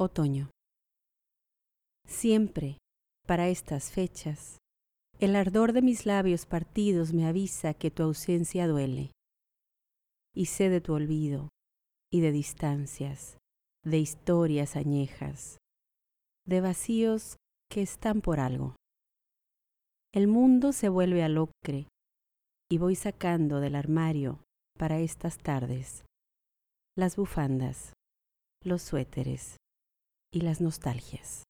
Otoño. 0.00 0.52
Siempre, 2.06 2.78
para 3.26 3.48
estas 3.48 3.90
fechas, 3.90 4.58
el 5.18 5.34
ardor 5.34 5.72
de 5.72 5.82
mis 5.82 6.06
labios 6.06 6.46
partidos 6.46 7.12
me 7.12 7.26
avisa 7.26 7.74
que 7.74 7.90
tu 7.90 8.04
ausencia 8.04 8.68
duele. 8.68 9.10
Y 10.36 10.46
sé 10.46 10.68
de 10.68 10.80
tu 10.80 10.92
olvido 10.92 11.48
y 12.12 12.20
de 12.20 12.30
distancias, 12.30 13.38
de 13.84 13.98
historias 13.98 14.76
añejas, 14.76 15.58
de 16.46 16.60
vacíos 16.60 17.36
que 17.68 17.82
están 17.82 18.20
por 18.20 18.38
algo. 18.38 18.76
El 20.14 20.28
mundo 20.28 20.72
se 20.72 20.88
vuelve 20.88 21.24
alocre 21.24 21.88
y 22.70 22.78
voy 22.78 22.94
sacando 22.94 23.58
del 23.58 23.74
armario 23.74 24.44
para 24.78 25.00
estas 25.00 25.38
tardes 25.38 26.04
las 26.96 27.16
bufandas, 27.16 27.94
los 28.62 28.82
suéteres 28.82 29.56
y 30.30 30.42
las 30.42 30.60
nostalgias. 30.60 31.47